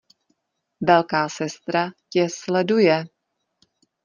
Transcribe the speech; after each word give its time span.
Velká 0.87 1.29
Sestra 1.29 1.91
tě 2.09 2.27
sleduje! 2.29 3.05